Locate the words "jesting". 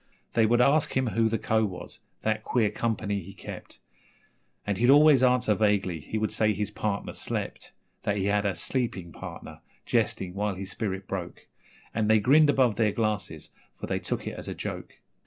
9.85-10.33